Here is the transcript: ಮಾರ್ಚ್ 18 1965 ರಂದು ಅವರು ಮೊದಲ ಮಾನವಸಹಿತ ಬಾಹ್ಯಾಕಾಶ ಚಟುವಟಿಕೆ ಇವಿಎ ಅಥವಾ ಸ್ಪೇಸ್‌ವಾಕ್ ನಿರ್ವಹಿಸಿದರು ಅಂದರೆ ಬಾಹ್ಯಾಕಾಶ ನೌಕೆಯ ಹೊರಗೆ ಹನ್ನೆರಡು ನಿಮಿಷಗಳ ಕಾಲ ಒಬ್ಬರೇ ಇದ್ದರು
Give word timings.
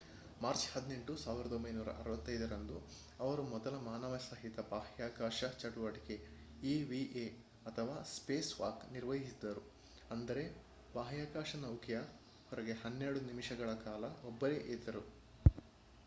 ಮಾರ್ಚ್ 0.41 0.63
18 0.67 1.15
1965 1.23 2.47
ರಂದು 2.51 2.77
ಅವರು 3.19 3.43
ಮೊದಲ 3.43 3.75
ಮಾನವಸಹಿತ 3.81 4.59
ಬಾಹ್ಯಾಕಾಶ 4.71 5.49
ಚಟುವಟಿಕೆ 5.59 6.15
ಇವಿಎ 6.63 7.25
ಅಥವಾ 7.65 7.97
ಸ್ಪೇಸ್‌ವಾಕ್ 8.13 8.91
ನಿರ್ವಹಿಸಿದರು 8.91 9.63
ಅಂದರೆ 10.11 10.45
ಬಾಹ್ಯಾಕಾಶ 10.93 11.61
ನೌಕೆಯ 11.61 11.99
ಹೊರಗೆ 12.49 12.75
ಹನ್ನೆರಡು 12.81 13.21
ನಿಮಿಷಗಳ 13.29 13.73
ಕಾಲ 13.85 14.03
ಒಬ್ಬರೇ 14.25 14.59
ಇದ್ದರು 14.71 15.05